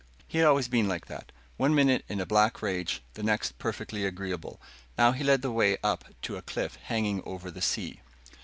He 0.27 0.39
had 0.39 0.47
always 0.47 0.67
been 0.67 0.87
like 0.87 1.05
that 1.05 1.31
one 1.57 1.75
minute 1.75 2.03
in 2.09 2.19
a 2.19 2.25
black 2.25 2.63
rage, 2.63 3.03
the 3.13 3.21
next 3.21 3.59
perfectly 3.59 4.03
agreeable. 4.03 4.59
He 4.95 4.95
now 4.97 5.11
led 5.15 5.43
the 5.43 5.51
way 5.51 5.77
up 5.83 6.05
to 6.23 6.37
a 6.37 6.41
cliff 6.41 6.79
hanging 6.81 7.21
over 7.23 7.51
the 7.51 7.61
sea. 7.61 7.99